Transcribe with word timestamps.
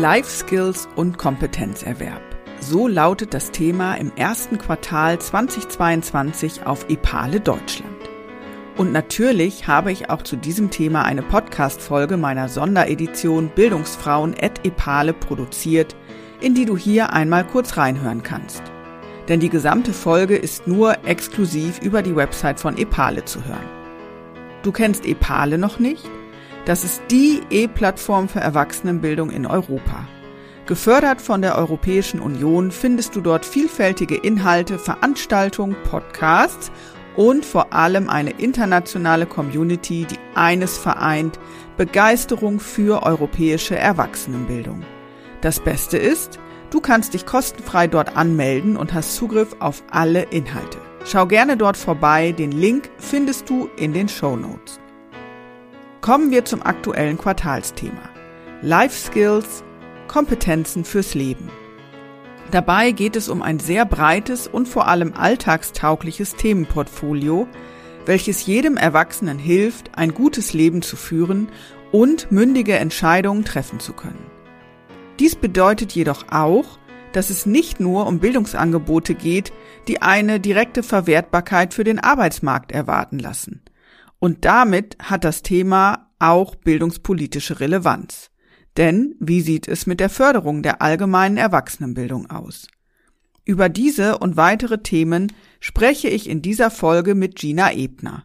Life 0.00 0.30
Skills 0.30 0.88
und 0.96 1.18
Kompetenzerwerb. 1.18 2.22
So 2.58 2.88
lautet 2.88 3.34
das 3.34 3.50
Thema 3.50 3.96
im 3.96 4.10
ersten 4.16 4.56
Quartal 4.56 5.18
2022 5.18 6.64
auf 6.64 6.86
EPALE 6.88 7.38
Deutschland. 7.38 8.08
Und 8.78 8.92
natürlich 8.92 9.66
habe 9.66 9.92
ich 9.92 10.08
auch 10.08 10.22
zu 10.22 10.36
diesem 10.36 10.70
Thema 10.70 11.04
eine 11.04 11.20
Podcast-Folge 11.20 12.16
meiner 12.16 12.48
Sonderedition 12.48 13.50
Bildungsfrauen 13.50 14.34
et 14.38 14.64
EPALE 14.64 15.12
produziert, 15.12 15.94
in 16.40 16.54
die 16.54 16.64
du 16.64 16.78
hier 16.78 17.12
einmal 17.12 17.46
kurz 17.46 17.76
reinhören 17.76 18.22
kannst. 18.22 18.62
Denn 19.28 19.40
die 19.40 19.50
gesamte 19.50 19.92
Folge 19.92 20.36
ist 20.36 20.66
nur 20.66 20.96
exklusiv 21.04 21.78
über 21.82 22.00
die 22.00 22.16
Website 22.16 22.58
von 22.58 22.78
EPALE 22.78 23.26
zu 23.26 23.44
hören. 23.44 23.68
Du 24.62 24.72
kennst 24.72 25.04
EPALE 25.04 25.58
noch 25.58 25.78
nicht? 25.78 26.08
Das 26.66 26.84
ist 26.84 27.02
die 27.10 27.40
E-Plattform 27.50 28.28
für 28.28 28.40
Erwachsenenbildung 28.40 29.30
in 29.30 29.46
Europa. 29.46 30.06
Gefördert 30.66 31.20
von 31.20 31.42
der 31.42 31.56
Europäischen 31.56 32.20
Union 32.20 32.70
findest 32.70 33.16
du 33.16 33.20
dort 33.20 33.44
vielfältige 33.44 34.16
Inhalte, 34.16 34.78
Veranstaltungen, 34.78 35.74
Podcasts 35.90 36.70
und 37.16 37.44
vor 37.44 37.72
allem 37.72 38.08
eine 38.08 38.30
internationale 38.30 39.26
Community, 39.26 40.06
die 40.08 40.18
eines 40.34 40.78
vereint, 40.78 41.40
Begeisterung 41.76 42.60
für 42.60 43.02
europäische 43.02 43.76
Erwachsenenbildung. 43.76 44.84
Das 45.40 45.58
Beste 45.60 45.96
ist, 45.96 46.38
du 46.70 46.80
kannst 46.80 47.14
dich 47.14 47.26
kostenfrei 47.26 47.86
dort 47.88 48.16
anmelden 48.16 48.76
und 48.76 48.92
hast 48.92 49.16
Zugriff 49.16 49.56
auf 49.58 49.82
alle 49.90 50.22
Inhalte. 50.24 50.78
Schau 51.04 51.26
gerne 51.26 51.56
dort 51.56 51.78
vorbei, 51.78 52.32
den 52.32 52.52
Link 52.52 52.90
findest 52.98 53.48
du 53.48 53.68
in 53.76 53.92
den 53.92 54.08
Show 54.08 54.36
Notes. 54.36 54.78
Kommen 56.00 56.30
wir 56.30 56.46
zum 56.46 56.62
aktuellen 56.62 57.18
Quartalsthema. 57.18 58.00
Life 58.62 58.98
Skills, 58.98 59.62
Kompetenzen 60.08 60.86
fürs 60.86 61.14
Leben. 61.14 61.50
Dabei 62.50 62.92
geht 62.92 63.16
es 63.16 63.28
um 63.28 63.42
ein 63.42 63.58
sehr 63.58 63.84
breites 63.84 64.48
und 64.48 64.66
vor 64.66 64.88
allem 64.88 65.12
alltagstaugliches 65.12 66.36
Themenportfolio, 66.36 67.46
welches 68.06 68.46
jedem 68.46 68.78
Erwachsenen 68.78 69.38
hilft, 69.38 69.98
ein 69.98 70.14
gutes 70.14 70.54
Leben 70.54 70.80
zu 70.80 70.96
führen 70.96 71.50
und 71.92 72.32
mündige 72.32 72.76
Entscheidungen 72.76 73.44
treffen 73.44 73.78
zu 73.78 73.92
können. 73.92 74.30
Dies 75.18 75.36
bedeutet 75.36 75.92
jedoch 75.92 76.24
auch, 76.30 76.78
dass 77.12 77.28
es 77.28 77.44
nicht 77.44 77.78
nur 77.78 78.06
um 78.06 78.20
Bildungsangebote 78.20 79.14
geht, 79.14 79.52
die 79.86 80.00
eine 80.00 80.40
direkte 80.40 80.82
Verwertbarkeit 80.82 81.74
für 81.74 81.84
den 81.84 81.98
Arbeitsmarkt 81.98 82.72
erwarten 82.72 83.18
lassen. 83.18 83.60
Und 84.20 84.44
damit 84.44 84.96
hat 85.02 85.24
das 85.24 85.42
Thema 85.42 86.10
auch 86.20 86.54
bildungspolitische 86.54 87.58
Relevanz. 87.58 88.30
Denn 88.76 89.16
wie 89.18 89.40
sieht 89.40 89.66
es 89.66 89.86
mit 89.86 89.98
der 89.98 90.10
Förderung 90.10 90.62
der 90.62 90.80
allgemeinen 90.80 91.38
Erwachsenenbildung 91.38 92.30
aus? 92.30 92.68
Über 93.44 93.68
diese 93.68 94.18
und 94.18 94.36
weitere 94.36 94.82
Themen 94.82 95.32
spreche 95.58 96.08
ich 96.08 96.28
in 96.28 96.42
dieser 96.42 96.70
Folge 96.70 97.14
mit 97.14 97.34
Gina 97.34 97.72
Ebner. 97.72 98.24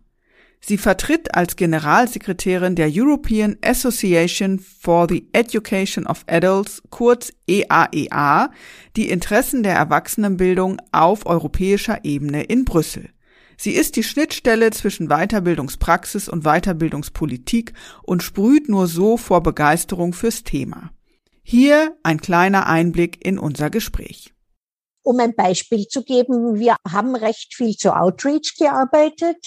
Sie 0.59 0.78
vertritt 0.78 1.34
als 1.34 1.55
Generalsekretärin 1.55 2.75
der 2.75 2.89
European 2.91 3.55
Association 3.63 4.59
for 4.59 5.07
the 5.07 5.28
Education 5.31 6.07
of 6.07 6.23
Adults, 6.28 6.81
kurz 6.89 7.31
EAEA, 7.47 8.45
e 8.45 8.55
die 8.95 9.09
Interessen 9.09 9.63
der 9.63 9.75
Erwachsenenbildung 9.75 10.78
auf 10.91 11.25
europäischer 11.25 12.03
Ebene 12.03 12.44
in 12.44 12.66
Brüssel. 12.66 13.09
Sie 13.57 13.71
ist 13.71 13.95
die 13.95 14.03
Schnittstelle 14.03 14.71
zwischen 14.71 15.07
Weiterbildungspraxis 15.07 16.29
und 16.29 16.43
Weiterbildungspolitik 16.43 17.73
und 18.03 18.23
sprüht 18.23 18.69
nur 18.69 18.88
so 18.88 19.17
vor 19.17 19.41
Begeisterung 19.41 20.13
fürs 20.13 20.43
Thema. 20.43 20.91
Hier 21.43 21.95
ein 22.03 22.19
kleiner 22.19 22.67
Einblick 22.67 23.23
in 23.23 23.38
unser 23.38 23.69
Gespräch. 23.69 24.33
Um 25.03 25.19
ein 25.19 25.35
Beispiel 25.35 25.88
zu 25.88 26.03
geben, 26.03 26.55
wir 26.55 26.77
haben 26.91 27.16
recht 27.16 27.53
viel 27.53 27.75
zu 27.75 27.95
Outreach 27.95 28.55
gearbeitet, 28.57 29.38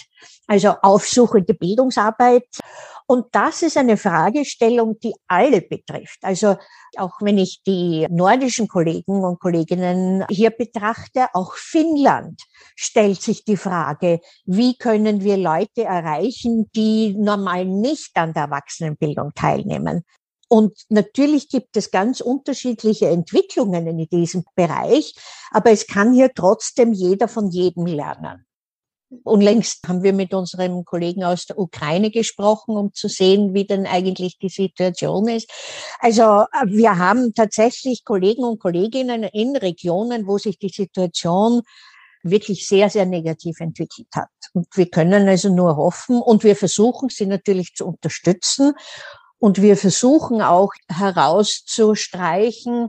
also 0.46 0.74
aufsuchende 0.82 1.54
Bildungsarbeit. 1.54 2.46
Und 3.10 3.28
das 3.32 3.62
ist 3.62 3.78
eine 3.78 3.96
Fragestellung, 3.96 4.98
die 5.00 5.14
alle 5.28 5.62
betrifft. 5.62 6.18
Also 6.20 6.56
auch 6.98 7.14
wenn 7.20 7.38
ich 7.38 7.62
die 7.66 8.06
nordischen 8.10 8.68
Kollegen 8.68 9.24
und 9.24 9.40
Kolleginnen 9.40 10.26
hier 10.28 10.50
betrachte, 10.50 11.28
auch 11.32 11.54
Finnland 11.54 12.42
stellt 12.76 13.22
sich 13.22 13.46
die 13.46 13.56
Frage, 13.56 14.20
wie 14.44 14.76
können 14.76 15.22
wir 15.22 15.38
Leute 15.38 15.84
erreichen, 15.84 16.70
die 16.76 17.14
normal 17.16 17.64
nicht 17.64 18.14
an 18.14 18.34
der 18.34 18.42
Erwachsenenbildung 18.42 19.32
teilnehmen. 19.34 20.04
Und 20.48 20.78
natürlich 20.90 21.48
gibt 21.48 21.78
es 21.78 21.90
ganz 21.90 22.20
unterschiedliche 22.20 23.08
Entwicklungen 23.08 23.86
in 23.86 24.06
diesem 24.08 24.44
Bereich, 24.54 25.14
aber 25.50 25.70
es 25.70 25.86
kann 25.86 26.12
hier 26.12 26.32
trotzdem 26.34 26.92
jeder 26.92 27.28
von 27.28 27.50
jedem 27.50 27.86
lernen. 27.86 28.44
Unlängst 29.24 29.88
haben 29.88 30.02
wir 30.02 30.12
mit 30.12 30.34
unserem 30.34 30.84
Kollegen 30.84 31.24
aus 31.24 31.46
der 31.46 31.58
Ukraine 31.58 32.10
gesprochen, 32.10 32.76
um 32.76 32.92
zu 32.92 33.08
sehen, 33.08 33.54
wie 33.54 33.66
denn 33.66 33.86
eigentlich 33.86 34.38
die 34.38 34.50
Situation 34.50 35.28
ist. 35.28 35.50
Also 36.00 36.44
wir 36.66 36.98
haben 36.98 37.32
tatsächlich 37.32 38.04
Kollegen 38.04 38.44
und 38.44 38.60
Kolleginnen 38.60 39.22
in 39.22 39.56
Regionen, 39.56 40.26
wo 40.26 40.36
sich 40.36 40.58
die 40.58 40.68
Situation 40.68 41.62
wirklich 42.22 42.66
sehr, 42.66 42.90
sehr 42.90 43.06
negativ 43.06 43.60
entwickelt 43.60 44.08
hat. 44.14 44.28
Und 44.52 44.66
wir 44.76 44.90
können 44.90 45.28
also 45.28 45.48
nur 45.48 45.76
hoffen 45.76 46.20
und 46.20 46.44
wir 46.44 46.56
versuchen, 46.56 47.08
sie 47.08 47.26
natürlich 47.26 47.74
zu 47.74 47.86
unterstützen 47.86 48.74
und 49.38 49.62
wir 49.62 49.76
versuchen 49.76 50.42
auch 50.42 50.72
herauszustreichen, 50.88 52.88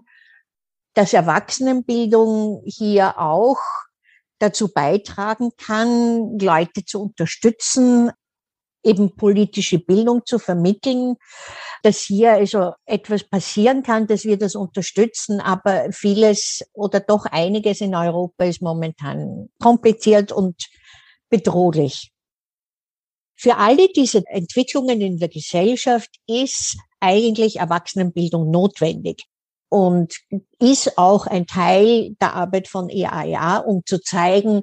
dass 0.96 1.14
Erwachsenenbildung 1.14 2.64
hier 2.66 3.20
auch 3.20 3.60
dazu 4.40 4.70
beitragen 4.70 5.52
kann, 5.58 6.40
Leute 6.40 6.86
zu 6.86 7.02
unterstützen, 7.02 8.12
eben 8.84 9.16
politische 9.16 9.80
Bildung 9.80 10.26
zu 10.26 10.40
vermitteln, 10.40 11.16
dass 11.84 12.00
hier 12.00 12.34
also 12.34 12.72
etwas 12.86 13.24
passieren 13.24 13.84
kann, 13.84 14.08
dass 14.08 14.24
wir 14.24 14.38
das 14.38 14.56
unterstützen, 14.56 15.42
aber 15.42 15.92
vieles 15.92 16.62
oder 16.74 17.00
doch 17.00 17.26
einiges 17.26 17.82
in 17.82 17.94
Europa 17.94 18.46
ist 18.46 18.62
momentan 18.62 19.50
kompliziert 19.62 20.32
und 20.32 20.56
bedrohlich. 21.30 22.12
Für 23.36 23.58
alle 23.58 23.88
diese 23.90 24.24
Entwicklungen 24.28 25.02
in 25.02 25.18
der 25.18 25.30
Gesellschaft 25.30 26.10
ist 26.28 26.78
eigentlich 27.00 27.58
Erwachsenenbildung 27.58 28.50
notwendig 28.50 29.24
und 29.70 30.20
ist 30.60 30.98
auch 30.98 31.28
ein 31.28 31.46
Teil 31.46 32.16
der 32.20 32.34
Arbeit 32.34 32.68
von 32.68 32.90
EAA, 32.90 33.60
um 33.60 33.84
zu 33.86 34.02
zeigen, 34.02 34.62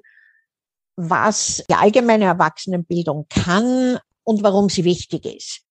was 0.97 1.65
die 1.71 1.75
allgemeine 1.75 2.25
Erwachsenenbildung 2.25 3.27
kann 3.29 3.99
und 4.25 4.43
warum 4.43 4.69
sie 4.69 4.85
wichtig 4.85 5.25
ist. 5.25 5.63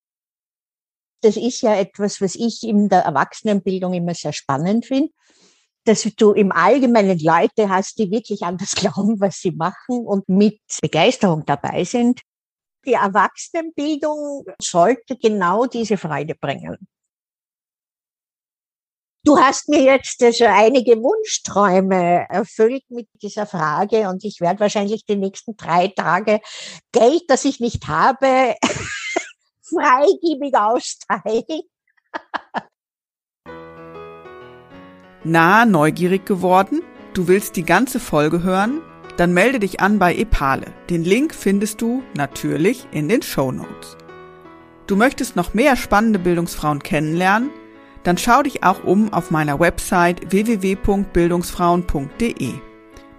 Das 1.21 1.37
ist 1.37 1.61
ja 1.61 1.75
etwas, 1.75 2.21
was 2.21 2.35
ich 2.35 2.63
in 2.63 2.87
der 2.87 3.01
Erwachsenenbildung 3.01 3.93
immer 3.93 4.13
sehr 4.13 4.33
spannend 4.33 4.85
finde. 4.85 5.11
dass 5.87 6.01
du 6.01 6.31
im 6.31 6.51
Allgemeinen 6.51 7.19
Leute 7.19 7.69
hast, 7.69 7.99
die 7.99 8.09
wirklich 8.09 8.41
an 8.41 8.57
das 8.57 8.71
glauben, 8.75 9.19
was 9.19 9.39
sie 9.39 9.51
machen 9.51 10.05
und 10.05 10.27
mit 10.27 10.59
Begeisterung 10.81 11.45
dabei 11.45 11.83
sind. 11.83 12.21
Die 12.87 12.93
Erwachsenenbildung 12.93 14.45
sollte 14.59 15.15
genau 15.15 15.65
diese 15.67 15.97
Freude 15.97 16.33
bringen. 16.33 16.87
Du 19.25 19.39
hast 19.39 19.69
mir 19.69 19.81
jetzt 19.81 20.19
schon 20.37 20.47
einige 20.47 21.01
Wunschträume 21.01 22.27
erfüllt 22.29 22.83
mit 22.89 23.07
dieser 23.23 23.47
Frage 23.47 24.07
und 24.07 24.23
ich 24.23 24.39
werde 24.39 24.59
wahrscheinlich 24.59 25.03
die 25.03 25.15
nächsten 25.15 25.57
drei 25.57 25.87
Tage 25.87 26.41
Geld, 26.91 27.23
das 27.27 27.43
ich 27.43 27.59
nicht 27.59 27.87
habe, 27.87 28.53
freigebig 29.63 30.55
austeilen. 30.55 31.63
Na, 35.23 35.65
neugierig 35.65 36.27
geworden? 36.27 36.83
Du 37.15 37.27
willst 37.27 37.55
die 37.55 37.65
ganze 37.65 37.99
Folge 37.99 38.43
hören? 38.43 38.83
Dann 39.17 39.33
melde 39.33 39.57
dich 39.57 39.79
an 39.79 39.97
bei 39.97 40.13
Epale. 40.13 40.67
Den 40.91 41.03
Link 41.03 41.33
findest 41.33 41.81
du 41.81 42.03
natürlich 42.15 42.85
in 42.91 43.09
den 43.09 43.23
Show 43.23 43.51
Notes. 43.51 43.97
Du 44.85 44.95
möchtest 44.95 45.35
noch 45.35 45.55
mehr 45.55 45.75
spannende 45.77 46.19
Bildungsfrauen 46.19 46.83
kennenlernen? 46.83 47.49
Dann 48.05 48.17
schau 48.17 48.41
dich 48.43 48.63
auch 48.63 48.85
um 48.85 49.11
auf 49.11 49.31
meiner 49.31 49.59
Website 49.59 50.31
www.bildungsfrauen.de. 50.31 52.53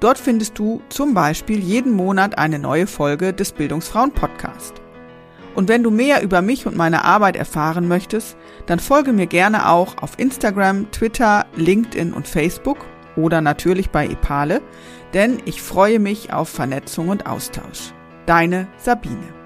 Dort 0.01 0.19
findest 0.19 0.59
du 0.59 0.81
zum 0.89 1.13
Beispiel 1.13 1.59
jeden 1.59 1.93
Monat 1.93 2.39
eine 2.39 2.59
neue 2.59 2.87
Folge 2.87 3.35
des 3.35 3.53
Bildungsfrauen 3.53 4.13
Podcast. 4.13 4.81
Und 5.55 5.69
wenn 5.69 5.83
du 5.83 5.91
mehr 5.91 6.23
über 6.23 6.41
mich 6.43 6.67
und 6.67 6.77
meine 6.77 7.03
Arbeit 7.05 7.35
erfahren 7.35 7.89
möchtest, 7.89 8.37
dann 8.67 8.79
folge 8.79 9.13
mir 9.13 9.27
gerne 9.27 9.71
auch 9.71 9.97
auf 9.99 10.19
Instagram, 10.19 10.93
Twitter, 10.93 11.47
LinkedIn 11.57 12.13
und 12.13 12.29
Facebook 12.29 12.85
oder 13.17 13.41
natürlich 13.41 13.91
bei 13.91 14.07
Epale, 14.07 14.61
denn 15.15 15.39
ich 15.47 15.63
freue 15.63 15.99
mich 15.99 16.33
auf 16.33 16.51
Vernetzung 16.51 17.09
und 17.09 17.27
Austausch. 17.27 17.93
Deine 18.27 18.69
Sabine. 18.77 19.46